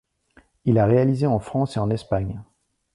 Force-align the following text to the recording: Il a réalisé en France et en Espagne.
Il 0.65 0.79
a 0.79 0.87
réalisé 0.87 1.27
en 1.27 1.37
France 1.37 1.77
et 1.77 1.79
en 1.79 1.91
Espagne. 1.91 2.41